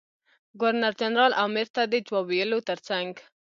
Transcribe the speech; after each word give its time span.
ګورنر 0.59 0.93
جنرال 1.01 1.31
امر 1.43 1.67
ته 1.75 1.81
د 1.91 1.93
جواب 2.05 2.25
ویلو 2.29 2.59
تر 2.69 2.77
څنګ. 2.87 3.09